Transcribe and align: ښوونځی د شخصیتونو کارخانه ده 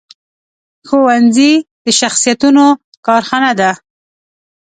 ښوونځی 0.87 1.51
د 1.83 1.85
شخصیتونو 1.99 2.65
کارخانه 3.05 3.51
ده 3.59 3.71